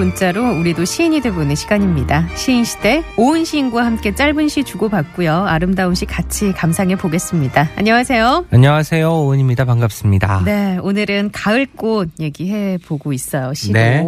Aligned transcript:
문자로 0.00 0.58
우리도 0.58 0.86
시인이 0.86 1.20
돼보는 1.20 1.54
시간입니다. 1.54 2.26
시인 2.34 2.64
시대 2.64 3.04
오은 3.18 3.44
시인과 3.44 3.84
함께 3.84 4.14
짧은 4.14 4.48
시 4.48 4.64
주고받고요. 4.64 5.44
아름다운 5.44 5.94
시 5.94 6.06
같이 6.06 6.52
감상해 6.52 6.96
보겠습니다. 6.96 7.68
안녕하세요. 7.76 8.46
안녕하세요. 8.50 9.12
오은입니다. 9.12 9.66
반갑습니다. 9.66 10.44
네, 10.46 10.78
오늘은 10.80 11.32
가을꽃 11.32 12.12
얘기해 12.18 12.78
보고 12.86 13.12
있어요. 13.12 13.52
시로. 13.52 13.74
네. 13.74 14.02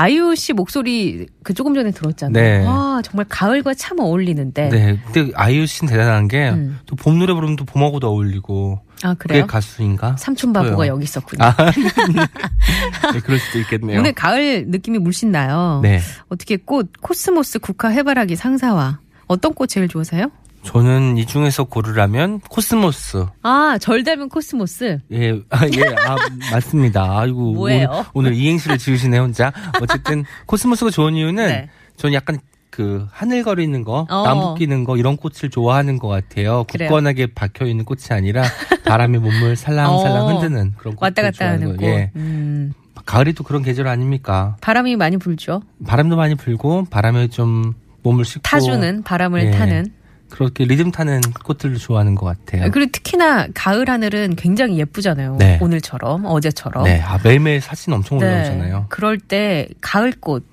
아이유 0.00 0.34
씨 0.34 0.54
목소리 0.54 1.26
그 1.42 1.52
조금 1.52 1.74
전에 1.74 1.90
들었잖아요. 1.90 2.32
네. 2.32 2.64
와, 2.64 3.02
정말 3.04 3.26
가을과 3.28 3.74
참 3.74 4.00
어울리는데. 4.00 4.70
네. 4.70 4.98
근데 5.12 5.30
아이유 5.34 5.66
씨는 5.66 5.92
대단한 5.92 6.26
게, 6.26 6.48
음. 6.48 6.78
또봄 6.86 7.18
노래 7.18 7.34
부르면 7.34 7.56
또 7.56 7.66
봄하고도 7.66 8.08
어울리고, 8.08 8.80
아, 9.02 9.12
그래요? 9.18 9.46
가수인가? 9.46 10.16
삼촌 10.16 10.54
바보가. 10.54 10.86
여기 10.86 11.04
있었군요. 11.04 11.44
아, 11.44 11.54
네, 13.12 13.20
그럴 13.22 13.38
수도 13.38 13.58
있겠네요. 13.58 14.00
오늘 14.00 14.14
가을 14.14 14.64
느낌이 14.68 14.98
물씬 14.98 15.32
나요. 15.32 15.80
네. 15.82 16.00
어떻게 16.30 16.56
꽃, 16.56 16.90
코스모스 17.02 17.58
국화 17.58 17.88
해바라기 17.88 18.36
상사화. 18.36 19.00
어떤 19.26 19.52
꽃 19.52 19.66
제일 19.66 19.86
좋으세요? 19.86 20.30
저는 20.62 21.16
이 21.16 21.24
중에서 21.26 21.64
고르라면 21.64 22.40
코스모스. 22.40 23.26
아, 23.42 23.78
절 23.80 24.04
닮은 24.04 24.28
코스모스. 24.28 24.98
예, 25.12 25.30
아, 25.50 25.66
예, 25.66 25.82
아, 26.06 26.16
맞습니다. 26.52 27.18
아이고. 27.18 27.54
뭐예요? 27.54 27.88
오늘, 28.12 28.32
오늘 28.32 28.34
이행시를 28.34 28.76
지으시네, 28.78 29.18
혼자. 29.18 29.52
어쨌든, 29.80 30.24
코스모스가 30.46 30.90
좋은 30.90 31.14
이유는, 31.14 31.46
네. 31.46 31.68
저는 31.96 32.12
약간 32.14 32.38
그, 32.68 33.06
하늘거리는 33.10 33.82
거, 33.84 34.06
어. 34.10 34.22
나부끼는 34.22 34.84
거, 34.84 34.96
이런 34.96 35.16
꽃을 35.16 35.50
좋아하는 35.50 35.98
것 35.98 36.08
같아요. 36.08 36.64
그래요? 36.70 36.88
굳건하게 36.88 37.28
박혀 37.34 37.64
있는 37.64 37.84
꽃이 37.84 38.02
아니라, 38.10 38.44
바람에 38.84 39.18
몸을 39.18 39.56
살랑살랑 39.56 40.22
어. 40.26 40.28
흔드는 40.40 40.74
그런 40.76 40.94
꽃을 40.94 41.06
왔다 41.08 41.22
갔다 41.22 41.48
하는 41.52 41.68
꽃. 41.72 41.76
거예요. 41.78 41.94
예. 41.94 42.10
음, 42.16 42.72
가을이 43.06 43.32
또 43.32 43.42
그런 43.44 43.62
계절 43.62 43.88
아닙니까? 43.88 44.56
바람이 44.60 44.94
많이 44.96 45.16
불죠. 45.16 45.62
바람도 45.86 46.16
많이 46.16 46.34
불고 46.34 46.84
바람에 46.90 47.28
좀 47.28 47.72
몸을 48.02 48.24
싣고 48.26 48.42
타주는, 48.42 49.02
바람을 49.02 49.46
예. 49.46 49.50
타는. 49.52 49.86
그렇게 50.30 50.64
리듬 50.64 50.90
타는 50.90 51.20
꽃들을 51.44 51.76
좋아하는 51.76 52.14
것 52.14 52.26
같아요. 52.26 52.70
그리고 52.70 52.90
특히나 52.92 53.48
가을 53.54 53.88
하늘은 53.88 54.36
굉장히 54.36 54.78
예쁘잖아요. 54.78 55.36
네. 55.38 55.58
오늘처럼, 55.60 56.24
어제처럼. 56.26 56.84
네, 56.84 57.00
아, 57.02 57.18
매일매일 57.22 57.60
사진 57.60 57.92
엄청 57.92 58.18
네. 58.18 58.26
올라오잖아요. 58.26 58.86
그럴 58.88 59.18
때 59.18 59.68
가을 59.80 60.12
꽃 60.18 60.46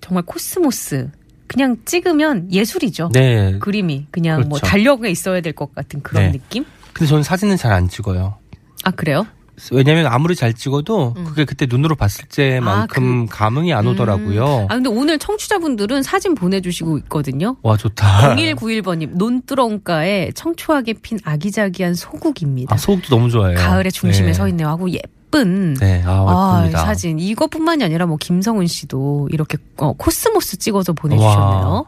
정말 0.00 0.22
코스모스 0.24 1.10
그냥 1.48 1.76
찍으면 1.84 2.52
예술이죠. 2.52 3.10
네. 3.12 3.58
그림이 3.58 4.06
그냥 4.10 4.40
뭐 4.48 4.58
그렇죠. 4.58 4.66
달력에 4.66 5.10
있어야 5.10 5.40
될 5.40 5.52
것 5.52 5.74
같은 5.74 6.00
그런 6.02 6.24
네. 6.26 6.32
느낌? 6.32 6.64
근데 6.92 7.08
저는 7.08 7.22
사진은 7.22 7.56
잘 7.56 7.72
안 7.72 7.88
찍어요. 7.88 8.36
아 8.84 8.90
그래요? 8.90 9.26
왜냐면 9.72 10.06
아무리 10.06 10.34
잘 10.34 10.52
찍어도 10.52 11.14
음. 11.16 11.24
그게 11.24 11.44
그때 11.44 11.66
눈으로 11.68 11.94
봤을 11.94 12.26
때만큼 12.26 13.26
감흥이 13.26 13.72
안 13.72 13.86
오더라고요. 13.86 14.66
아 14.68 14.74
근데 14.74 14.88
오늘 14.88 15.18
청취자분들은 15.18 16.02
사진 16.02 16.34
보내주시고 16.34 16.98
있거든요. 16.98 17.56
와 17.62 17.76
좋다. 17.76 18.34
0191번님 18.36 19.16
논두렁가에 19.16 20.32
청초하게 20.34 20.94
핀 21.02 21.18
아기자기한 21.24 21.94
소국입니다. 21.94 22.74
아, 22.74 22.78
소국도 22.78 23.08
너무 23.08 23.30
좋아해요. 23.30 23.58
가을의 23.58 23.92
중심에 23.92 24.28
네. 24.28 24.32
서 24.32 24.48
있네요. 24.48 24.68
하고 24.68 24.90
예쁜 24.90 25.74
네, 25.74 26.02
아, 26.06 26.68
아. 26.72 26.78
사진 26.78 27.18
이것뿐만이 27.18 27.82
아니라 27.84 28.06
뭐 28.06 28.16
김성은 28.18 28.66
씨도 28.66 29.28
이렇게 29.32 29.58
어, 29.76 29.92
코스모스 29.92 30.58
찍어서 30.58 30.92
보내주셨네요. 30.92 31.68
와. 31.68 31.84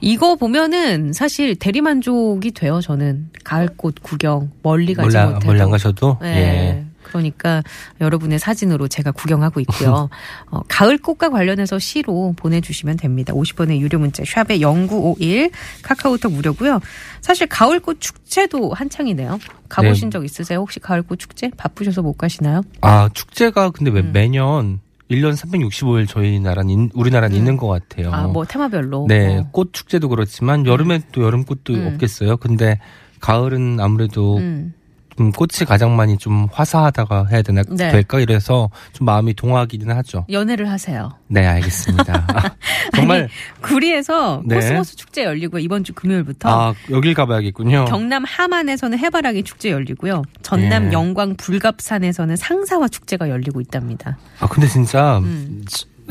이거 0.00 0.36
보면은 0.36 1.12
사실 1.12 1.56
대리만족이 1.56 2.52
돼요. 2.52 2.80
저는 2.80 3.30
가을꽃 3.44 3.96
구경 4.02 4.50
멀리 4.62 4.94
가지 4.94 5.16
안- 5.16 5.30
못해도. 5.34 5.46
멀리 5.46 5.60
안 5.62 5.70
가셔도 5.70 6.18
네. 6.20 6.28
예. 6.28 6.84
그러니까 7.02 7.62
여러분의 8.02 8.38
사진으로 8.38 8.86
제가 8.86 9.12
구경하고 9.12 9.60
있고요. 9.60 10.10
어, 10.52 10.60
가을 10.68 10.98
꽃과 10.98 11.30
관련해서 11.30 11.78
시로 11.78 12.34
보내주시면 12.36 12.98
됩니다. 12.98 13.32
50원의 13.32 13.78
유료 13.78 13.98
문자 13.98 14.22
샵에 14.26 14.58
0951 14.60 15.50
카카오톡 15.82 16.30
무료고요. 16.32 16.80
사실 17.22 17.46
가을 17.46 17.80
꽃 17.80 18.00
축제도 18.00 18.74
한창이네요. 18.74 19.38
가보신 19.70 20.10
네. 20.10 20.12
적 20.12 20.24
있으세요? 20.24 20.58
혹시 20.58 20.80
가을 20.80 21.00
꽃 21.02 21.18
축제? 21.18 21.50
바쁘셔서 21.56 22.02
못 22.02 22.12
가시나요? 22.18 22.60
아 22.82 23.08
축제가 23.14 23.70
근데 23.70 23.90
매- 23.90 24.00
음. 24.00 24.12
매년 24.12 24.80
1년 25.10 25.32
365일 25.32 26.06
저희 26.08 26.38
나라는 26.38 26.90
우리나라는 26.94 27.34
음. 27.34 27.38
있는 27.38 27.56
것 27.56 27.66
같아요. 27.66 28.12
아, 28.12 28.26
뭐 28.26 28.44
테마별로. 28.44 29.06
네, 29.08 29.38
어. 29.38 29.48
꽃 29.52 29.72
축제도 29.72 30.08
그렇지만 30.08 30.66
여름에 30.66 31.00
또 31.12 31.22
여름 31.22 31.44
꽃도 31.44 31.74
음. 31.74 31.86
없겠어요. 31.86 32.36
근데 32.36 32.78
가을은 33.20 33.80
아무래도 33.80 34.36
음. 34.36 34.74
좀 35.18 35.32
꽃이 35.32 35.66
가장 35.66 35.96
많이 35.96 36.16
좀 36.16 36.46
화사하다고 36.52 37.26
해야 37.32 37.42
되나 37.42 37.62
네. 37.68 37.90
될까 37.90 38.20
이래서 38.20 38.70
좀 38.92 39.04
마음이 39.06 39.34
동하기는 39.34 39.96
하죠. 39.96 40.24
연애를 40.30 40.70
하세요. 40.70 41.10
네, 41.26 41.44
알겠습니다. 41.44 42.24
정말 42.94 43.28
구리에서 43.60 44.42
네. 44.46 44.54
코스모스 44.54 44.94
축제 44.94 45.24
열리고 45.24 45.58
이번 45.58 45.82
주 45.82 45.92
금요일부터 45.92 46.48
아 46.48 46.74
여길 46.88 47.14
가봐야겠군요. 47.14 47.86
경남 47.86 48.22
함안에서는 48.24 48.96
해바라기 48.96 49.42
축제 49.42 49.72
열리고요. 49.72 50.22
전남 50.42 50.86
예. 50.86 50.92
영광 50.92 51.34
불갑산에서는 51.34 52.36
상사화 52.36 52.86
축제가 52.86 53.28
열리고 53.28 53.60
있답니다. 53.60 54.16
아 54.38 54.46
근데 54.46 54.68
진짜 54.68 55.18
음. 55.18 55.64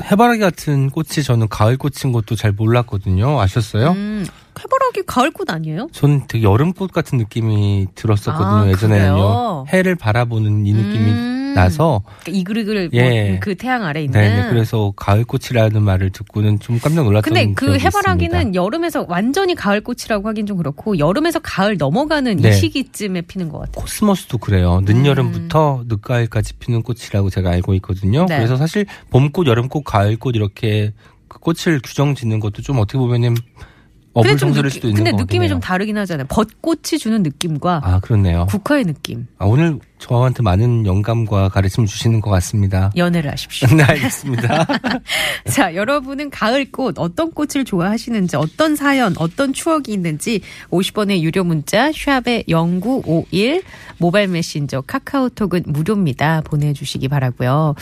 해바라기 0.03 0.41
같은 0.41 0.89
꽃이 0.89 1.23
저는 1.23 1.47
가을 1.47 1.77
꽃인 1.77 2.11
것도 2.11 2.35
잘 2.35 2.51
몰랐거든요. 2.51 3.39
아셨어요? 3.39 3.91
음, 3.91 4.27
해바라기 4.59 5.03
가을꽃 5.05 5.49
아니에요? 5.49 5.89
전 5.91 6.27
되게 6.27 6.43
여름꽃 6.43 6.91
같은 6.91 7.17
느낌이 7.17 7.87
들었었거든요. 7.95 8.47
아, 8.47 8.67
예전에는요. 8.69 9.13
그래요? 9.13 9.65
해를 9.69 9.95
바라보는 9.95 10.65
이 10.65 10.73
느낌이 10.73 11.11
음. 11.11 11.37
나서 11.57 12.03
그러니까 12.21 12.39
이글이글 12.39 12.89
예. 12.93 13.29
뭐그 13.31 13.55
태양 13.55 13.83
아래 13.83 14.03
있는. 14.03 14.19
네, 14.19 14.43
네. 14.43 14.49
그래서 14.49 14.93
가을꽃이라는 14.95 15.81
말을 15.81 16.11
듣고는 16.11 16.59
좀 16.59 16.79
깜짝 16.79 17.03
놀랐던 17.03 17.33
근데 17.33 17.53
그 17.53 17.77
해바라기는 17.79 18.37
있습니다. 18.37 18.63
여름에서 18.63 19.05
완전히 19.09 19.55
가을꽃이라고 19.55 20.27
하긴 20.27 20.45
좀 20.45 20.57
그렇고 20.57 20.99
여름에서 20.99 21.39
가을 21.39 21.77
넘어가는 21.77 22.39
이 22.39 22.41
네. 22.43 22.51
시기쯤에 22.51 23.21
피는 23.21 23.49
것 23.49 23.59
같아요. 23.59 23.81
코스모스도 23.81 24.37
그래요. 24.37 24.81
늦여름부터 24.83 25.85
늦가을까지 25.87 26.53
피는 26.55 26.83
꽃이라고 26.83 27.29
제가 27.31 27.49
알고 27.49 27.73
있거든요. 27.75 28.25
네. 28.27 28.37
그래서 28.37 28.55
사실 28.55 28.85
봄꽃, 29.09 29.47
여름꽃, 29.47 29.83
가을꽃 29.83 30.35
이렇게 30.35 30.93
그 31.27 31.39
꽃을 31.39 31.81
규정 31.83 32.13
짓는 32.13 32.39
것도 32.39 32.61
좀 32.61 32.77
어떻게 32.77 32.97
보면은 32.99 33.35
어불성설일 34.19 34.71
수도 34.71 34.87
있는 34.89 35.03
근데. 35.03 35.17
느낌이 35.23 35.47
좀 35.49 35.59
다르긴 35.59 35.97
하잖아요. 35.97 36.27
벚꽃이 36.27 36.99
주는 36.99 37.21
느낌과 37.23 37.81
아 37.83 37.99
그렇네요. 37.99 38.45
국화의 38.49 38.85
느낌. 38.85 39.27
아, 39.37 39.45
오늘 39.45 39.79
저한테 39.99 40.43
많은 40.43 40.85
영감과 40.85 41.49
가르침 41.49 41.85
주시는 41.85 42.21
것 42.21 42.29
같습니다. 42.29 42.91
연애를 42.95 43.31
하십시오. 43.31 43.67
네, 43.75 43.83
알겠습니다. 43.83 44.67
자, 45.51 45.73
여러분은 45.73 46.29
가을꽃 46.29 46.99
어떤 46.99 47.31
꽃을 47.31 47.65
좋아하시는지 47.65 48.35
어떤 48.35 48.75
사연, 48.75 49.15
어떤 49.17 49.53
추억이 49.53 49.85
있는지 49.87 50.41
50원의 50.69 51.21
유료 51.21 51.43
문자 51.43 51.91
샵에 51.91 52.43
0951 52.47 53.63
모바일 53.97 54.27
메신저 54.27 54.81
카카오톡은 54.81 55.63
무료입니다. 55.65 56.41
보내주시기 56.41 57.07
바라고요. 57.07 57.75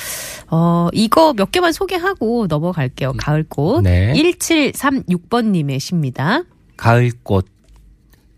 어, 0.50 0.88
이거 0.94 1.34
몇 1.34 1.52
개만 1.52 1.74
소개하고 1.74 2.48
넘어갈게요. 2.48 3.14
가을꽃. 3.18 3.84
네. 3.84 4.14
1736번님의 4.14 5.80
시입니다. 5.80 6.44
가을꽃. 6.78 7.48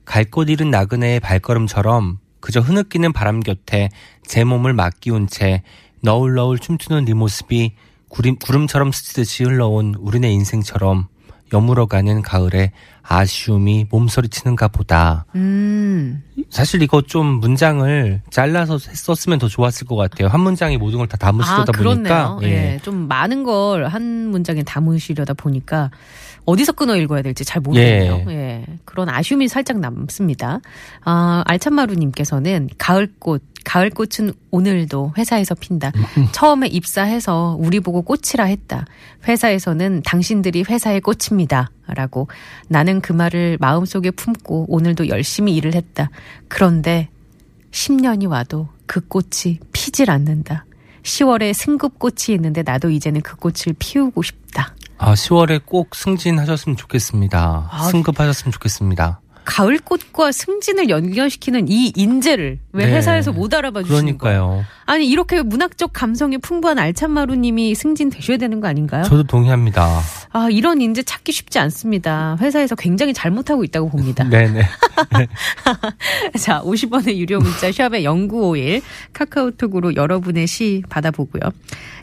갈꽃 0.06 0.50
잃은 0.50 0.72
나그네의 0.72 1.20
발걸음처럼 1.20 2.20
그저 2.40 2.60
흐느끼는 2.60 3.14
바람 3.14 3.40
곁에 3.40 3.90
제 4.26 4.44
몸을 4.44 4.74
맡기운 4.74 5.28
채 5.28 5.64
너울너울 6.02 6.60
춤추는 6.60 7.06
네 7.06 7.14
모습이 7.14 7.74
구름, 8.10 8.38
구름처럼 8.38 8.92
스치듯이 8.92 9.44
흘러온 9.44 9.96
우리네 10.00 10.32
인생처럼 10.32 11.08
여물어가는 11.54 12.22
가을에 12.24 12.72
아쉬움이 13.04 13.86
몸서리치는가 13.90 14.68
보다. 14.68 15.26
음. 15.36 16.22
사실 16.50 16.82
이거 16.82 17.02
좀 17.02 17.26
문장을 17.26 18.22
잘라서 18.30 18.78
썼으면 18.78 19.40
더 19.40 19.48
좋았을 19.48 19.88
것 19.88 19.96
같아요. 19.96 20.28
한 20.28 20.42
문장에 20.42 20.76
모든 20.78 20.98
걸 21.00 21.08
다 21.08 21.16
담으시다 21.16 21.62
아, 21.62 21.64
보니까. 21.64 21.78
그렇네요. 21.78 22.40
예. 22.44 22.80
좀 22.84 23.08
많은 23.08 23.44
걸 23.44 23.86
한 23.88 24.28
문장에 24.30 24.62
담으시려다 24.64 25.34
보니까 25.36 25.90
어디서 26.48 26.72
끊어 26.72 26.96
읽어야 26.96 27.22
될지 27.22 27.44
잘 27.44 27.62
모르겠네요. 27.62 28.24
예. 28.30 28.66
그런 28.86 29.10
아쉬움이 29.10 29.50
살짝 29.50 29.80
남습니다. 29.80 30.62
아, 31.04 31.44
알찬마루님께서는 31.46 32.70
가을꽃, 32.78 33.44
가을꽃은 33.66 34.34
오늘도 34.52 35.14
회사에서 35.18 35.56
핀다. 35.56 35.92
처음에 36.32 36.68
입사해서 36.68 37.58
우리 37.60 37.82
보고 37.82 38.02
꽃이라 38.02 38.46
했다. 38.46 38.86
회사에서는 39.28 40.04
당신들이 40.06 40.64
회사의 40.64 41.02
꽃입니다. 41.02 41.70
라고 41.86 42.30
나는 42.70 43.02
그 43.02 43.12
말을 43.12 43.58
마음속에 43.60 44.12
품고 44.12 44.68
오늘도 44.70 45.10
열심히 45.10 45.54
일을 45.58 45.76
했다. 45.76 46.10
그런데 46.48 47.10
10년이 47.72 48.30
와도 48.30 48.70
그 48.86 49.02
꽃이 49.06 49.60
피질 49.74 50.10
않는다. 50.10 50.66
10월에 51.04 51.54
승급꽃이 51.54 52.34
있는데 52.36 52.64
나도 52.64 52.90
이제는 52.90 53.20
그 53.20 53.36
꽃을 53.36 53.76
피우고 53.78 54.22
싶다. 54.22 54.76
아, 54.98 55.14
10월에 55.14 55.62
꼭 55.66 55.96
승진하셨으면 55.96 56.76
좋겠습니다. 56.78 57.70
아, 57.72 57.84
승급하셨으면 57.92 58.52
좋겠습니다. 58.52 59.22
가을꽃과 59.46 60.34
승진을 60.34 60.90
연결시키는 60.90 61.70
이 61.70 61.94
인재를 61.96 62.60
왜 62.78 62.86
네. 62.86 62.94
회사에서 62.94 63.32
못 63.32 63.54
알아봐 63.54 63.84
주시는 63.84 64.20
거예요? 64.20 64.64
아니 64.86 65.08
이렇게 65.08 65.42
문학적 65.42 65.92
감성이 65.94 66.38
풍부한 66.38 66.78
알찬 66.78 67.12
마루님이 67.12 67.74
승진 67.74 68.10
되셔야 68.10 68.38
되는 68.38 68.62
거 68.62 68.68
아닌가요? 68.68 69.04
저도 69.04 69.24
동의합니다. 69.24 70.00
아 70.32 70.48
이런 70.52 70.80
인재 70.80 71.02
찾기 71.02 71.32
쉽지 71.32 71.58
않습니다. 71.58 72.38
회사에서 72.40 72.76
굉장히 72.76 73.14
잘못하고 73.14 73.64
있다고 73.64 73.90
봅니다. 73.90 74.24
네네. 74.30 74.62
자, 76.40 76.62
50원의 76.62 77.18
유료 77.18 77.40
문자 77.40 77.72
샵의 77.72 78.06
0951 78.06 78.82
카카오톡으로 79.14 79.96
여러분의 79.96 80.46
시 80.46 80.84
받아보고요. 80.88 81.52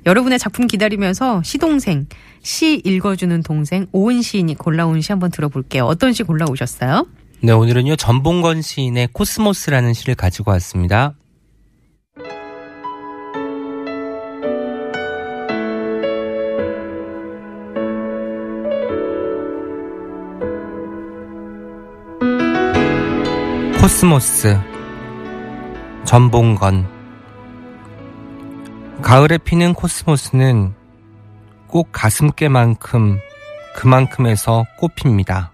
여러분의 0.06 0.40
작품 0.40 0.66
기다리면서 0.66 1.42
시동생, 1.44 2.06
시 2.42 2.82
읽어주는 2.84 3.42
동생 3.44 3.86
오은 3.92 4.22
시인이 4.22 4.56
골라온 4.56 5.00
시 5.00 5.12
한번 5.12 5.30
들어볼게요. 5.30 5.84
어떤 5.84 6.12
시 6.12 6.24
골라오셨어요? 6.24 7.06
네, 7.44 7.52
오늘은요, 7.52 7.96
전봉건 7.96 8.62
시인의 8.62 9.08
코스모스라는 9.12 9.93
시를 9.93 10.14
가지고 10.14 10.52
왔습니다. 10.52 11.12
코스모스 23.79 24.58
전봉건 26.06 26.88
가을에 29.02 29.37
피는 29.37 29.75
코스모스는 29.75 30.73
꼭 31.67 31.91
가슴께만큼 31.93 33.19
그만큼에서 33.76 34.64
꽃핍니다. 34.79 35.53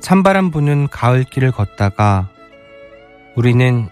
찬바람 0.00 0.50
부는 0.50 0.88
가을길을 0.88 1.52
걷다가 1.52 2.30
우리는 3.36 3.88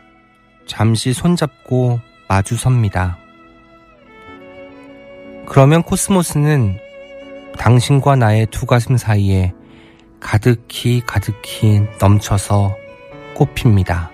잠시 0.66 1.12
손잡고 1.12 2.00
마주 2.28 2.56
섭니다. 2.56 3.18
그러면 5.46 5.82
코스모스는 5.82 6.78
당신과 7.58 8.16
나의 8.16 8.46
두 8.46 8.64
가슴 8.64 8.96
사이에 8.96 9.52
가득히 10.18 11.02
가득히 11.04 11.82
넘쳐서 12.00 12.74
꽃핍니다. 13.34 14.10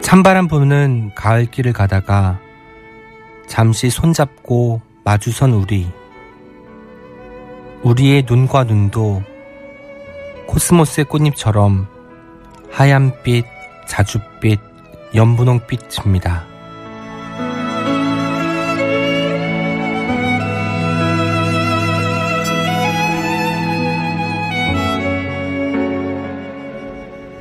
찬바람 0.00 0.48
부는 0.48 1.12
가을길을 1.16 1.72
가다가 1.72 2.38
잠시 3.48 3.90
손잡고 3.90 4.82
마주선 5.04 5.52
우리. 5.52 5.88
우리의 7.82 8.24
눈과 8.26 8.64
눈도 8.64 9.22
코스모스의 10.46 11.06
꽃잎처럼 11.06 11.86
하얀빛, 12.70 13.44
자줏빛, 13.88 14.58
연분홍빛입니다. 15.14 16.44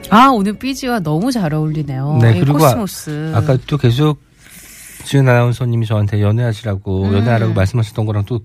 아 0.09 0.27
오늘 0.29 0.53
BG와 0.53 0.99
너무 0.99 1.31
잘 1.31 1.53
어울리네요. 1.53 2.19
네, 2.21 2.37
이 2.37 2.39
그리고 2.39 2.59
코스모스. 2.59 3.31
아까 3.35 3.57
또 3.65 3.77
계속 3.77 4.19
지은 5.05 5.27
아나운서님이 5.27 5.85
저한테 5.87 6.21
연애하시라고 6.21 7.05
음. 7.05 7.13
연애하라고 7.13 7.53
말씀하셨던 7.53 8.05
거랑 8.05 8.23
또 8.25 8.39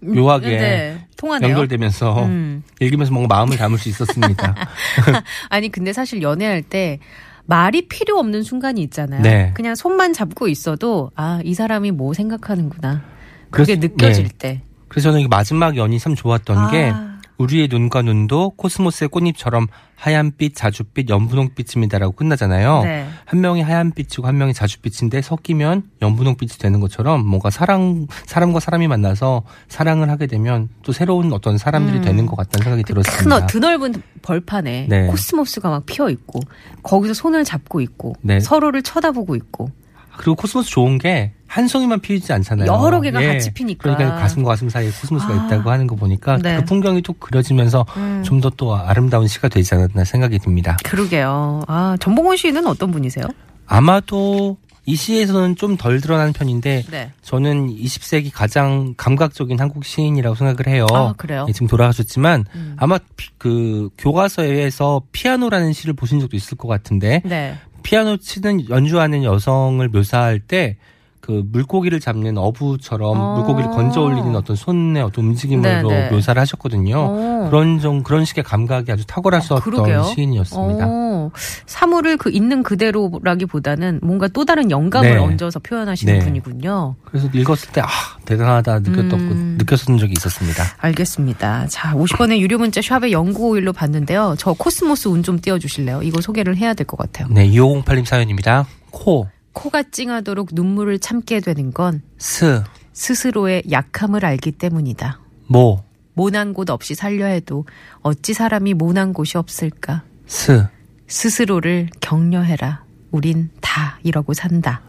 묘하게 0.00 0.48
네, 0.58 1.03
통하네요. 1.24 1.50
연결되면서 1.50 2.24
음. 2.26 2.62
읽으면서 2.80 3.12
뭔가 3.12 3.34
마음을 3.36 3.56
담을 3.56 3.78
수 3.78 3.88
있었습니다. 3.88 4.54
아니 5.48 5.70
근데 5.70 5.92
사실 5.92 6.22
연애할 6.22 6.62
때 6.62 6.98
말이 7.46 7.88
필요 7.88 8.18
없는 8.18 8.42
순간이 8.42 8.82
있잖아요. 8.84 9.22
네. 9.22 9.50
그냥 9.54 9.74
손만 9.74 10.12
잡고 10.12 10.48
있어도 10.48 11.10
아 11.14 11.40
이 11.44 11.54
사람이 11.54 11.90
뭐 11.92 12.14
생각하는구나. 12.14 13.02
그게 13.50 13.76
그래서- 13.76 13.80
느껴질 13.80 14.24
네. 14.24 14.30
때. 14.38 14.62
그래서 14.88 15.08
저는 15.10 15.20
이 15.22 15.28
마지막 15.28 15.76
연이 15.76 15.98
참 15.98 16.14
좋았던 16.14 16.70
게 16.70 16.90
아. 16.94 17.13
우리의 17.38 17.68
눈과 17.68 18.02
눈도 18.02 18.50
코스모스의 18.50 19.08
꽃잎처럼 19.08 19.66
하얀빛, 19.96 20.54
자줏빛, 20.54 21.08
연분홍빛입니다라고 21.08 22.12
끝나잖아요. 22.12 22.82
네. 22.84 23.06
한 23.24 23.40
명이 23.40 23.62
하얀빛이고 23.62 24.26
한 24.26 24.36
명이 24.38 24.52
자줏빛인데 24.52 25.22
섞이면 25.22 25.90
연분홍빛이 26.02 26.58
되는 26.58 26.78
것처럼 26.80 27.26
뭔가 27.26 27.50
사랑 27.50 28.06
사람과 28.26 28.60
사람이 28.60 28.86
만나서 28.86 29.42
사랑을 29.68 30.10
하게 30.10 30.26
되면 30.26 30.68
또 30.82 30.92
새로운 30.92 31.32
어떤 31.32 31.58
사람들이 31.58 31.98
음. 31.98 32.02
되는 32.02 32.26
것 32.26 32.36
같다는 32.36 32.64
생각이 32.64 32.82
큰 32.82 32.94
들었습니다. 33.02 33.36
어- 33.36 33.46
드넓은 33.46 33.94
벌판에 34.22 34.86
네. 34.88 35.06
코스모스가 35.06 35.70
막 35.70 35.86
피어 35.86 36.10
있고 36.10 36.40
거기서 36.82 37.14
손을 37.14 37.44
잡고 37.44 37.80
있고 37.80 38.14
네. 38.20 38.40
서로를 38.40 38.82
쳐다보고 38.82 39.34
있고 39.36 39.70
그리고 40.16 40.34
코스모스 40.36 40.70
좋은 40.70 40.98
게 40.98 41.32
한 41.54 41.68
송이만 41.68 42.00
피우지 42.00 42.32
않잖아요. 42.32 42.66
여러 42.66 43.00
개가 43.00 43.22
같이 43.22 43.52
피니까. 43.54 43.94
그러니까 43.94 44.18
가슴과 44.18 44.50
가슴 44.50 44.68
사이에 44.68 44.90
코스모스가 44.90 45.32
아. 45.32 45.46
있다고 45.46 45.70
하는 45.70 45.86
거 45.86 45.94
보니까 45.94 46.36
네. 46.38 46.56
그 46.56 46.64
풍경이 46.64 47.00
또 47.02 47.12
그려지면서 47.12 47.86
음. 47.96 48.22
좀더 48.24 48.50
또 48.56 48.74
아름다운 48.74 49.28
시가 49.28 49.46
되지 49.46 49.72
않았나 49.76 50.02
생각이 50.02 50.40
듭니다. 50.40 50.76
그러게요. 50.82 51.62
아 51.68 51.96
전봉원 52.00 52.36
씨는 52.38 52.66
어떤 52.66 52.90
분이세요? 52.90 53.26
아마도 53.66 54.56
이 54.86 54.96
시에서는 54.96 55.54
좀 55.54 55.76
덜 55.76 56.00
드러나는 56.00 56.32
편인데 56.32 56.84
네. 56.90 57.10
저는 57.22 57.68
20세기 57.74 58.30
가장 58.34 58.92
감각적인 58.96 59.58
한국 59.60 59.84
시인이라고 59.84 60.34
생각을 60.34 60.66
해요. 60.66 60.86
아 60.92 61.14
그래요. 61.16 61.46
예, 61.48 61.52
지금 61.52 61.68
돌아가셨지만 61.68 62.44
음. 62.56 62.74
아마 62.78 62.98
피- 63.16 63.30
그 63.38 63.90
교과서에서 63.96 65.02
피아노라는 65.12 65.72
시를 65.72 65.94
보신 65.94 66.18
적도 66.18 66.36
있을 66.36 66.58
것 66.58 66.66
같은데 66.68 67.22
네. 67.24 67.56
피아노 67.84 68.16
치는 68.16 68.68
연주하는 68.68 69.22
여성을 69.22 69.86
묘사할 69.88 70.40
때 70.40 70.76
그 71.24 71.42
물고기를 71.50 72.00
잡는 72.00 72.36
어부처럼 72.36 73.18
어. 73.18 73.34
물고기를 73.36 73.70
건져 73.70 74.02
올리는 74.02 74.36
어떤 74.36 74.56
손의 74.56 75.02
어떤 75.02 75.24
움직임으로 75.24 75.88
네, 75.88 76.04
네. 76.04 76.10
묘사를 76.10 76.38
하셨거든요. 76.38 76.96
어. 76.98 77.46
그런 77.48 77.80
좀 77.80 78.02
그런 78.02 78.26
식의 78.26 78.44
감각이 78.44 78.92
아주 78.92 79.06
탁월하셨던 79.06 79.60
그러게요. 79.62 80.02
시인이었습니다. 80.02 80.84
어, 80.86 81.30
사물을 81.64 82.18
그 82.18 82.30
있는 82.30 82.62
그대로라기보다는 82.62 84.00
뭔가 84.02 84.28
또 84.28 84.44
다른 84.44 84.70
영감을 84.70 85.14
네. 85.14 85.16
얹어서 85.16 85.60
표현하시는 85.60 86.18
네. 86.18 86.24
분이군요. 86.24 86.96
그래서 87.06 87.28
읽었을 87.32 87.72
때 87.72 87.80
아 87.80 87.86
대단하다 88.26 88.80
느꼈던 88.80 89.20
음. 89.20 89.54
느꼈었던 89.58 89.96
적이 89.98 90.12
있었습니다. 90.18 90.62
알겠습니다. 90.78 91.66
자, 91.68 91.94
50번의 91.94 92.38
유료 92.40 92.58
문자 92.58 92.80
샵의 92.82 93.12
0951로 93.12 93.74
봤는데요. 93.74 94.34
저 94.38 94.52
코스모스 94.52 95.08
운 95.08 95.22
좀 95.22 95.40
띄워 95.40 95.58
주실래요? 95.58 96.02
이거 96.02 96.20
소개를 96.20 96.58
해야 96.58 96.74
될 96.74 96.86
것 96.86 96.98
같아요. 96.98 97.28
네, 97.30 97.48
2508님 97.48 98.04
사연입니다. 98.04 98.66
코, 98.90 99.26
코가 99.54 99.84
찡하도록 99.84 100.48
눈물을 100.52 100.98
참게 100.98 101.40
되는 101.40 101.72
건 101.72 102.02
스, 102.18 102.62
스스로의 102.92 103.62
약함을 103.70 104.24
알기 104.24 104.52
때문이다. 104.52 105.20
모, 105.46 105.82
모난 106.12 106.52
곳 106.52 106.68
없이 106.70 106.94
살려 106.94 107.26
해도 107.26 107.64
어찌 108.02 108.34
사람이 108.34 108.74
모난 108.74 109.12
곳이 109.12 109.38
없을까? 109.38 110.02
스. 110.26 110.66
스스로를 111.06 111.88
격려해라. 112.00 112.84
우린 113.10 113.50
다 113.60 113.98
이러고 114.02 114.34
산다. 114.34 114.82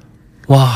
와, 0.48 0.68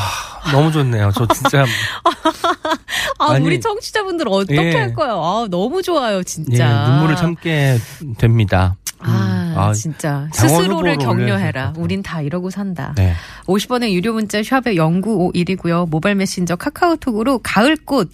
너무 0.52 0.72
좋네요. 0.72 1.12
저 1.14 1.26
진짜 1.28 1.64
아, 3.18 3.32
아니, 3.32 3.44
우리 3.44 3.60
청취자분들 3.60 4.26
어떻게 4.28 4.72
예. 4.72 4.76
할 4.76 4.94
거예요? 4.94 5.22
아, 5.22 5.46
너무 5.50 5.82
좋아요, 5.82 6.18
예, 6.18 6.22
진짜. 6.24 6.88
눈물을 6.88 7.16
참게 7.16 7.78
됩니다. 8.18 8.76
아, 8.98 9.39
아, 9.56 9.72
진짜. 9.72 10.28
스스로를 10.32 10.98
격려해라. 10.98 11.74
우린 11.76 12.02
다 12.02 12.22
이러고 12.22 12.50
산다. 12.50 12.94
네. 12.96 13.14
50원의 13.46 13.92
유료 13.92 14.12
문자 14.12 14.42
샵의 14.42 14.76
0951이고요. 14.76 15.88
모바일 15.88 16.16
메신저 16.16 16.56
카카오톡으로 16.56 17.40
가을꽃 17.42 18.10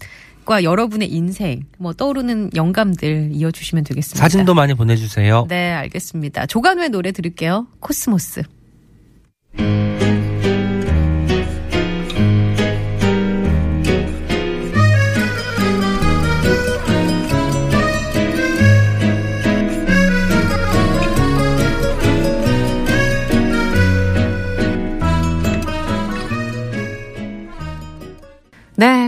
추억과 0.47 0.63
여러분의 0.63 1.13
인생, 1.13 1.65
뭐 1.77 1.93
떠오르는 1.93 2.53
영감들 2.55 3.31
이어주시면 3.33 3.85
되겠습니다. 3.85 4.19
사진도 4.23 4.55
많이 4.55 4.73
보내주세요. 4.73 5.47
네, 5.49 5.73
알겠습니다. 5.73 6.47
조관우의 6.47 6.89
노래 6.89 7.13
들을게요. 7.13 7.67
코스모스. 7.81 8.45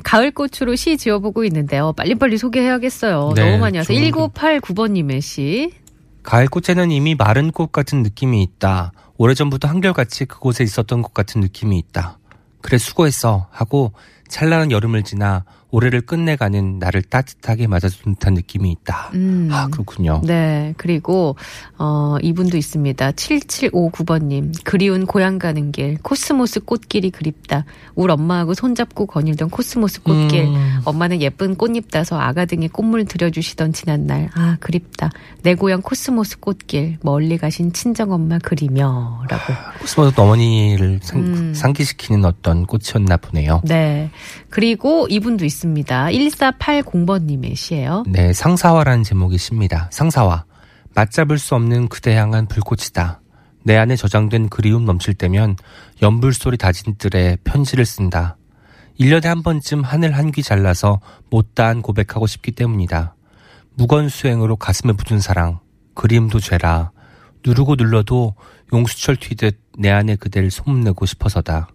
가을 0.08 0.30
꽃으로 0.30 0.74
시 0.74 0.96
지어보고 0.96 1.44
있는데요. 1.44 1.92
빨리빨리 1.92 2.38
소개해야겠어요. 2.38 3.34
네, 3.36 3.44
너무 3.44 3.58
많이 3.58 3.76
와서. 3.76 3.92
좋은 3.92 4.10
1989번님의 4.10 5.20
시. 5.20 5.70
가을 6.22 6.48
꽃에는 6.48 6.90
이미 6.90 7.14
마른 7.14 7.50
꽃 7.50 7.72
같은 7.72 8.02
느낌이 8.02 8.42
있다. 8.42 8.92
오래전부터 9.18 9.68
한결같이 9.68 10.24
그곳에 10.24 10.64
있었던 10.64 11.02
것 11.02 11.12
같은 11.12 11.42
느낌이 11.42 11.76
있다. 11.76 12.18
그래 12.62 12.78
수고했어 12.78 13.48
하고 13.50 13.92
찬란한 14.28 14.70
여름을 14.72 15.02
지나 15.02 15.44
올해를 15.70 16.00
끝내가는 16.00 16.78
나를 16.78 17.02
따뜻하게 17.02 17.66
맞아준 17.66 18.14
듯한 18.14 18.34
느낌이 18.34 18.70
있다. 18.72 19.10
음. 19.14 19.48
아 19.52 19.68
그렇군요. 19.68 20.22
네, 20.24 20.72
그리고 20.78 21.36
어 21.78 22.16
이분도 22.22 22.56
있습니다. 22.56 23.12
7759번님. 23.12 24.52
그리운 24.64 25.06
고향 25.06 25.38
가는 25.38 25.70
길. 25.72 25.98
코스모스 26.02 26.60
꽃길이 26.60 27.10
그립다. 27.10 27.64
울 27.94 28.10
엄마하고 28.10 28.54
손잡고 28.54 29.06
거닐던 29.06 29.50
코스모스 29.50 30.02
꽃길. 30.02 30.44
음. 30.46 30.80
엄마는 30.84 31.20
예쁜 31.20 31.54
꽃잎 31.54 31.90
따서 31.90 32.18
아가 32.18 32.46
등에 32.46 32.68
꽃물 32.68 33.04
들여주시던 33.04 33.72
지난날. 33.72 34.30
아, 34.34 34.56
그립다. 34.60 35.10
내 35.42 35.54
고향 35.54 35.82
코스모스 35.82 36.40
꽃길. 36.40 36.98
멀리 37.02 37.36
가신 37.36 37.72
친정엄마 37.72 38.38
그리며. 38.38 39.22
라고. 39.28 39.52
코스모스 39.80 40.18
어머니를 40.18 41.00
상, 41.02 41.20
음. 41.20 41.54
상기시키는 41.54 42.24
어떤 42.24 42.66
꽃이었나 42.66 43.18
보네요. 43.18 43.60
네. 43.64 44.10
그리고 44.50 45.06
이분도 45.10 45.44
있습니다. 45.44 46.06
1480번님의 46.06 47.54
시예요. 47.56 48.04
네, 48.06 48.32
상사화라는 48.32 49.04
제목의 49.04 49.38
시입니다. 49.38 49.88
상사화. 49.92 50.44
맞잡을 50.94 51.38
수 51.38 51.54
없는 51.54 51.88
그대 51.88 52.14
향한 52.16 52.46
불꽃이다. 52.46 53.20
내 53.64 53.76
안에 53.76 53.96
저장된 53.96 54.48
그리움 54.48 54.84
넘칠 54.84 55.14
때면 55.14 55.56
연불 56.02 56.32
소리 56.32 56.56
다진 56.56 56.94
뜰에 56.96 57.36
편지를 57.44 57.84
쓴다. 57.84 58.36
1년에 58.98 59.24
한 59.26 59.42
번쯤 59.42 59.82
하늘 59.82 60.16
한 60.16 60.32
귀 60.32 60.42
잘라서 60.42 61.00
못다한 61.30 61.82
고백하고 61.82 62.26
싶기 62.26 62.52
때문이다. 62.52 63.14
무건 63.74 64.08
수행으로 64.08 64.56
가슴에 64.56 64.92
묻은 64.92 65.20
사랑. 65.20 65.60
그리움도 65.94 66.40
죄라. 66.40 66.90
누르고 67.46 67.76
눌러도 67.76 68.34
용수철 68.72 69.16
튀듯 69.16 69.60
내 69.78 69.90
안에 69.90 70.16
그대를 70.16 70.50
소문내고 70.50 71.06
싶어서다. 71.06 71.68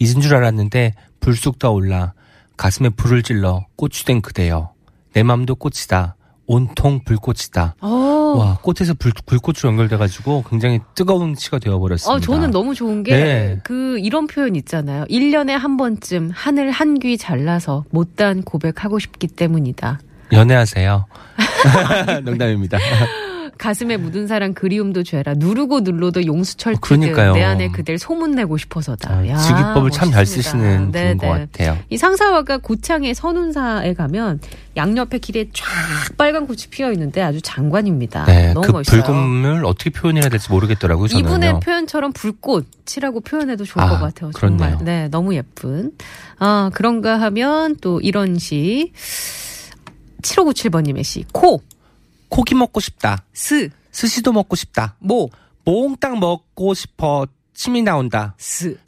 잊은 0.00 0.20
줄 0.20 0.34
알았는데 0.34 0.94
불쑥 1.20 1.58
떠올라 1.60 2.14
가슴에 2.56 2.88
불을 2.88 3.22
질러 3.22 3.64
꽃이 3.76 3.92
된 4.04 4.20
그대여. 4.20 4.72
내 5.12 5.22
맘도 5.22 5.54
꽃이다. 5.54 6.16
온통 6.46 7.04
불꽃이다. 7.04 7.76
어. 7.80 7.88
와, 8.36 8.58
꽃에서 8.62 8.94
불, 8.98 9.12
불꽃으로 9.24 9.68
연결돼가지고 9.70 10.44
굉장히 10.50 10.80
뜨거운 10.96 11.34
시가 11.36 11.58
되어버렸습니다. 11.60 12.12
어, 12.12 12.18
저는 12.20 12.50
너무 12.50 12.74
좋은 12.74 13.02
게, 13.04 13.12
네. 13.16 13.58
그, 13.62 13.98
이런 14.00 14.26
표현 14.26 14.56
있잖아요. 14.56 15.04
1년에 15.04 15.50
한 15.50 15.76
번쯤 15.76 16.30
하늘 16.34 16.70
한 16.72 16.94
귀 16.98 17.16
잘라서 17.18 17.84
못다한 17.90 18.42
고백하고 18.42 18.98
싶기 18.98 19.28
때문이다. 19.28 20.00
연애하세요. 20.32 21.06
농담입니다. 22.24 22.78
가슴에 23.60 23.98
묻은 23.98 24.26
사랑 24.26 24.54
그리움도 24.54 25.02
죄라. 25.02 25.34
누르고 25.36 25.80
눌러도 25.80 26.24
용수철 26.24 26.72
어, 26.72 26.76
튀듯 26.76 26.80
그러니까요. 26.80 27.34
내 27.34 27.42
안에 27.42 27.68
그댈 27.68 27.98
소문내고 27.98 28.56
싶어서다. 28.56 29.12
아, 29.12 29.28
야, 29.28 29.36
직기법을 29.36 29.90
참 29.90 30.10
잘. 30.10 30.24
쓰시는 30.24 30.90
네, 30.92 31.14
분인 31.14 31.18
것 31.18 31.26
네. 31.38 31.46
같아요. 31.52 31.78
이 31.90 31.98
상사화가 31.98 32.58
고창의 32.58 33.14
선운사에 33.14 33.92
가면 33.92 34.40
양옆에 34.78 35.18
길에 35.18 35.50
쫙 35.52 35.66
빨간 36.16 36.46
꽃이 36.46 36.62
피어 36.70 36.90
있는데 36.92 37.20
아주 37.20 37.42
장관입니다. 37.42 38.24
네, 38.24 38.54
너무 38.54 38.66
그 38.66 38.72
멋있어요. 38.72 39.02
붉음을 39.02 39.66
어떻게 39.66 39.90
표현해야 39.90 40.30
될지 40.30 40.50
모르겠더라고요. 40.50 41.08
저는요. 41.08 41.28
이분의 41.28 41.60
표현처럼 41.60 42.12
불꽃이라고 42.14 43.20
표현해도 43.20 43.66
좋을 43.66 43.84
아, 43.84 43.90
것 43.90 43.98
같아요. 43.98 44.30
정말. 44.38 44.76
그렇네요. 44.76 44.84
네, 44.84 45.08
너무 45.08 45.34
예쁜. 45.34 45.92
아, 46.38 46.70
그런가 46.72 47.20
하면 47.20 47.76
또 47.82 48.00
이런 48.00 48.38
시. 48.38 48.92
7597번님의 50.22 51.02
시. 51.04 51.24
코, 51.32 51.62
고기 52.30 52.54
먹고 52.54 52.80
싶다. 52.80 53.24
스, 53.34 53.68
스시도 53.92 54.32
먹고 54.32 54.56
싶다. 54.56 54.96
모, 55.00 55.28
몽땅 55.64 56.18
먹고 56.18 56.72
싶어. 56.72 57.26
침이 57.52 57.82
나온다. 57.82 58.34
스. 58.38 58.78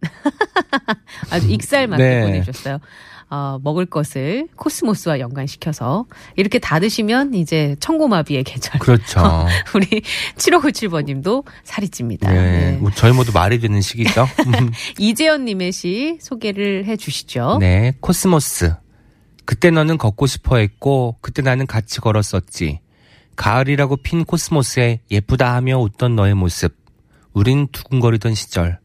아주 1.30 1.50
익살 1.50 1.86
맞게 1.88 2.02
네. 2.02 2.22
보내주셨어요. 2.22 2.78
어, 3.28 3.60
먹을 3.62 3.86
것을 3.86 4.48
코스모스와 4.56 5.20
연관시켜서 5.20 6.06
이렇게 6.34 6.58
다 6.58 6.80
드시면 6.80 7.34
이제 7.34 7.76
천고마비의 7.78 8.42
계절. 8.42 8.80
그렇죠. 8.80 9.46
우리 9.74 10.02
7597번님도 10.36 11.44
살이 11.62 11.88
찝니다. 11.88 12.32
네. 12.32 12.78
네. 12.80 12.90
저희 12.96 13.12
모두 13.12 13.30
말이 13.32 13.60
되는 13.60 13.80
시기죠. 13.80 14.26
이재현님의 14.98 15.70
시 15.70 16.18
소개를 16.20 16.86
해주시죠. 16.86 17.58
네, 17.60 17.94
코스모스. 18.00 18.74
그때 19.50 19.72
너는 19.72 19.98
걷고 19.98 20.28
싶어 20.28 20.58
했고, 20.58 21.16
그때 21.20 21.42
나는 21.42 21.66
같이 21.66 22.00
걸었었지. 22.00 22.78
가을이라고 23.34 23.96
핀 23.96 24.24
코스모스에 24.24 25.00
예쁘다 25.10 25.56
하며 25.56 25.76
웃던 25.80 26.14
너의 26.14 26.34
모습. 26.34 26.76
우린 27.32 27.66
두근거리던 27.72 28.36
시절. 28.36 28.78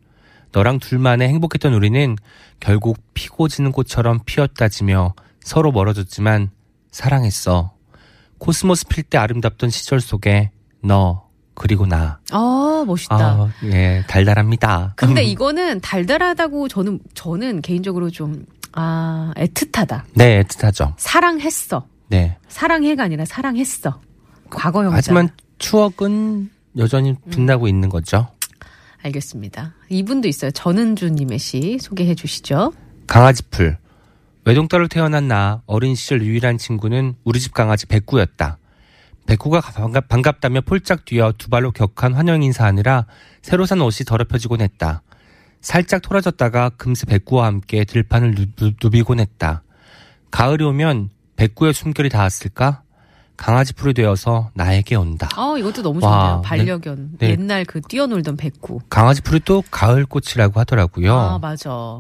너랑 0.54 0.80
둘만의 0.80 1.30
행복했던 1.30 1.72
우리는 1.72 2.16
결국 2.60 2.98
피고 3.14 3.48
지는 3.48 3.72
꽃처럼 3.72 4.22
피었다 4.26 4.76
지며 4.76 5.14
서로 5.40 5.72
멀어졌지만 5.72 6.50
사랑했어. 6.90 7.76
코스모스 8.40 8.88
필 8.88 9.04
때 9.04 9.20
아름답던 9.20 9.70
시절 9.70 10.02
속에 10.02 10.50
너, 10.82 11.30
그리고 11.54 11.86
나. 11.86 12.20
아, 12.32 12.84
멋있다. 12.88 13.16
아, 13.16 13.50
예, 13.66 14.04
달달합니다. 14.08 14.94
근데 14.96 15.24
이거는 15.24 15.80
달달하다고 15.82 16.68
저는 16.70 17.02
저는 17.14 17.62
개인적으로 17.62 18.10
좀 18.10 18.46
아, 18.76 19.34
애틋하다. 19.38 20.04
네, 20.14 20.44
애틋하죠. 20.44 20.94
사랑했어. 20.98 21.88
네. 22.10 22.38
사랑해가 22.48 23.04
아니라 23.04 23.26
사랑했어. 23.26 24.02
과거형자. 24.50 24.96
하지만 24.96 25.30
추억은 25.58 26.50
여전히 26.78 27.16
빛나고 27.32 27.68
있는 27.68 27.90
거죠. 27.90 28.28
알겠습니다. 29.02 29.74
이분도 29.90 30.28
있어요. 30.28 30.52
전은주님의 30.52 31.40
시 31.40 31.78
소개해 31.80 32.16
주시죠. 32.16 32.74
강아지풀. 33.08 33.78
외동딸로 34.46 34.88
태어난 34.88 35.28
나 35.28 35.62
어린 35.66 35.96
시절 35.96 36.22
유일한 36.24 36.58
친구는 36.58 37.16
우리 37.24 37.40
집 37.40 37.54
강아지 37.54 37.86
백구였다. 37.88 38.58
백구가 39.26 39.62
반갑, 39.62 40.08
반갑다며 40.08 40.62
폴짝 40.62 41.06
뛰어 41.06 41.34
두 41.36 41.50
발로 41.50 41.72
격한 41.72 42.14
환영 42.14 42.44
인사하느라 42.44 43.08
새로 43.42 43.66
산 43.66 43.82
옷이 43.82 44.06
더럽혀지곤 44.06 44.62
했다. 44.62 45.02
살짝 45.66 46.04
토라졌다가 46.04 46.70
금세 46.78 47.08
백구와 47.08 47.48
함께 47.48 47.86
들판을 47.86 48.36
누, 48.56 48.72
누비곤 48.82 49.20
했다. 49.20 49.64
가을이 50.30 50.64
오면 50.64 51.10
백구의 51.38 51.74
숨결이 51.74 52.10
닿았을까? 52.10 52.84
강아지 53.36 53.74
풀이 53.74 53.96
되어서 53.96 54.52
나에게 54.54 54.96
온다. 54.96 55.28
아, 55.36 55.56
이것도 55.58 55.82
너무 55.82 56.06
와, 56.06 56.12
좋네요. 56.12 56.42
반려견. 56.44 57.18
네. 57.18 57.32
옛날 57.32 57.66
그 57.66 57.82
뛰어놀던 57.82 58.38
백구. 58.38 58.82
강아지 58.92 59.24
풀이 59.24 59.40
또 59.44 59.64
가을 59.72 60.06
꽃이라고 60.06 60.60
하더라고요. 60.60 61.16
아, 61.16 61.40
맞아. 61.40 62.00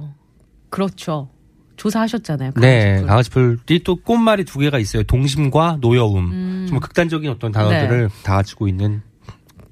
그렇죠. 0.70 1.30
조사하셨잖아요. 1.76 2.52
네, 2.58 3.02
강아지풀. 3.02 3.08
강아지 3.08 3.30
풀이 3.32 3.84
또 3.84 3.96
꽃말이 3.96 4.46
두 4.46 4.60
개가 4.60 4.78
있어요. 4.78 5.02
동심과 5.02 5.80
노여움. 5.82 6.32
음. 6.32 6.66
정말 6.68 6.82
극단적인 6.82 7.32
어떤 7.32 7.52
단어들을 7.52 8.12
다 8.22 8.36
가지고 8.36 8.68
있는 8.68 9.02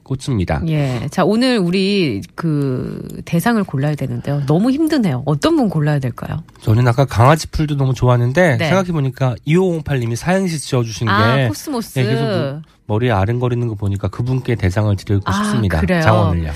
꽃입니다. 0.04 0.62
예. 0.68 1.08
자, 1.12 1.24
오늘 1.24 1.58
우리 1.58 2.22
그 2.36 3.08
대상을 3.26 3.64
골라야 3.64 3.96
되는데요. 3.96 4.44
너무 4.46 4.72
힘드네요. 4.72 5.24
어떤 5.26 5.56
분 5.56 5.70
골라야 5.70 6.00
될까요? 6.00 6.44
저는 6.62 6.88
아까 6.88 7.06
강아지 7.06 7.48
풀도 7.48 7.76
너무 7.76 7.94
좋았는데 7.94 8.58
네. 8.58 8.66
생각해 8.68 8.92
보니까 8.92 9.36
2508님이 9.48 10.16
사행시 10.16 10.60
지어 10.60 10.84
주신 10.84 11.08
아, 11.10 11.36
게 11.36 11.48
코스모스. 11.48 12.00
네, 12.00 12.06
계속 12.06 12.26
그 12.26 12.62
머리에 12.86 13.12
아른거리는 13.12 13.68
거 13.68 13.76
보니까 13.76 14.10
그분께 14.10 14.56
대상을 14.56 14.96
드리고 14.96 15.22
아, 15.26 15.32
싶습니다. 15.32 15.80
그래요? 15.80 16.02
장원을요. 16.02 16.52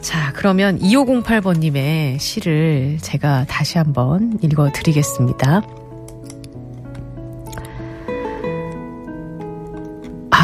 자, 0.00 0.32
그러면 0.34 0.78
2508번 0.80 1.58
님의 1.58 2.18
시를 2.18 2.98
제가 3.00 3.44
다시 3.46 3.78
한번 3.78 4.38
읽어 4.42 4.70
드리겠습니다. 4.72 5.62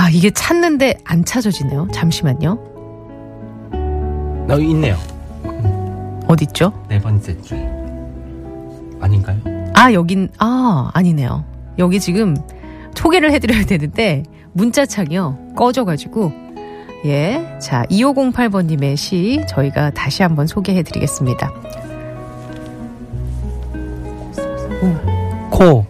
아, 0.07 0.09
이게 0.09 0.31
찾는데 0.31 1.01
안 1.03 1.25
찾아지네요. 1.25 1.89
잠시만요. 1.93 2.59
나 4.47 4.55
있네요. 4.55 4.97
어딨죠? 6.29 6.73
네 6.89 7.01
번째 7.01 7.43
줄. 7.43 7.59
아닌가요? 9.01 9.37
아, 9.75 9.93
여긴, 9.93 10.29
아, 10.39 10.93
아니네요. 10.95 11.45
여기 11.81 11.99
지금 11.99 12.37
소개를 12.95 13.33
해드려야 13.33 13.65
되는데, 13.65 14.23
문자창이요. 14.53 15.55
꺼져가지고, 15.57 16.31
예. 17.07 17.59
자, 17.61 17.83
2508번님의 17.91 18.97
시 18.97 19.41
저희가 19.49 19.91
다시 19.91 20.23
한번 20.23 20.47
소개해드리겠습니다. 20.47 21.53
코, 25.51 25.85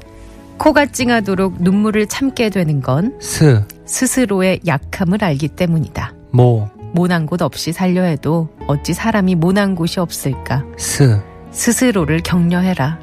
코가 0.57 0.87
찡하도록 0.87 1.63
눈물을 1.63 2.07
참게 2.07 2.49
되는 2.49 2.81
건 2.81 3.15
스, 3.21 3.63
스스로의 3.87 4.61
약함을 4.67 5.23
알기 5.23 5.49
때문이다. 5.49 6.13
모, 6.33 6.69
모난 6.93 7.27
곳 7.27 7.41
없이 7.43 7.73
살려 7.73 8.03
해도 8.03 8.49
어찌 8.67 8.93
사람이 8.93 9.35
모난 9.37 9.75
곳이 9.75 10.01
없을까? 10.01 10.65
스. 10.77 11.21
스스로를 11.53 12.21
격려해라. 12.21 12.99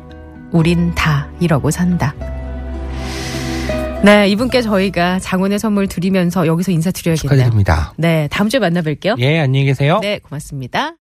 우린 0.51 0.93
다 0.93 1.27
이러고 1.39 1.71
산다. 1.71 2.13
네, 4.03 4.27
이분께 4.27 4.61
저희가 4.61 5.19
장원의 5.19 5.59
선물 5.59 5.87
드리면서 5.87 6.45
여기서 6.45 6.71
인사드려야겠네요. 6.71 7.37
축하드립니다. 7.37 7.93
네, 7.95 8.27
다음 8.29 8.49
주에 8.49 8.59
만나뵐게요. 8.59 9.17
예, 9.19 9.39
안녕히 9.39 9.65
계세요. 9.65 9.99
네, 10.01 10.19
고맙습니다. 10.19 10.91